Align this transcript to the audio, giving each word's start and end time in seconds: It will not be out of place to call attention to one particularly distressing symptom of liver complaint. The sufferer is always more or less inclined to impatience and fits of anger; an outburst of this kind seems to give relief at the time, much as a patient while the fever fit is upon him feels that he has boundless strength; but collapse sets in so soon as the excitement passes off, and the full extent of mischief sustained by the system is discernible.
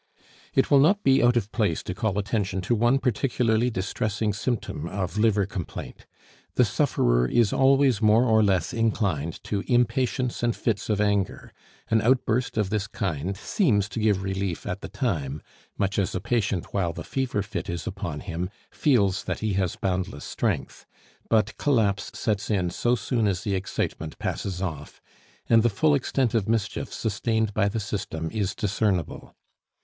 It 0.55 0.71
will 0.71 0.79
not 0.79 1.03
be 1.03 1.21
out 1.21 1.37
of 1.37 1.51
place 1.51 1.83
to 1.83 1.93
call 1.93 2.17
attention 2.17 2.61
to 2.61 2.73
one 2.73 2.97
particularly 2.97 3.69
distressing 3.69 4.33
symptom 4.33 4.87
of 4.87 5.19
liver 5.19 5.45
complaint. 5.45 6.07
The 6.55 6.65
sufferer 6.65 7.27
is 7.27 7.53
always 7.53 8.01
more 8.01 8.23
or 8.25 8.41
less 8.41 8.73
inclined 8.73 9.43
to 9.43 9.63
impatience 9.67 10.41
and 10.41 10.55
fits 10.55 10.89
of 10.89 10.99
anger; 10.99 11.53
an 11.89 12.01
outburst 12.01 12.57
of 12.57 12.71
this 12.71 12.87
kind 12.87 13.37
seems 13.37 13.87
to 13.89 13.99
give 13.99 14.23
relief 14.23 14.65
at 14.65 14.81
the 14.81 14.87
time, 14.87 15.39
much 15.77 15.99
as 15.99 16.15
a 16.15 16.19
patient 16.19 16.73
while 16.73 16.93
the 16.93 17.03
fever 17.03 17.43
fit 17.43 17.69
is 17.69 17.85
upon 17.85 18.21
him 18.21 18.49
feels 18.71 19.25
that 19.25 19.41
he 19.41 19.53
has 19.53 19.75
boundless 19.75 20.25
strength; 20.25 20.87
but 21.29 21.55
collapse 21.57 22.09
sets 22.17 22.49
in 22.49 22.71
so 22.71 22.95
soon 22.95 23.27
as 23.27 23.43
the 23.43 23.53
excitement 23.53 24.17
passes 24.17 24.63
off, 24.63 24.99
and 25.47 25.61
the 25.61 25.69
full 25.69 25.93
extent 25.93 26.33
of 26.33 26.49
mischief 26.49 26.91
sustained 26.91 27.53
by 27.53 27.69
the 27.69 27.79
system 27.79 28.31
is 28.31 28.55
discernible. 28.55 29.35